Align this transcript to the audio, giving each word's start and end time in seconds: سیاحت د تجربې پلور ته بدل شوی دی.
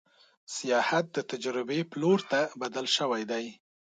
سیاحت 0.55 1.05
د 1.13 1.17
تجربې 1.31 1.79
پلور 1.91 2.19
ته 2.31 2.39
بدل 2.61 2.85
شوی 2.95 3.23
دی. 3.31 3.45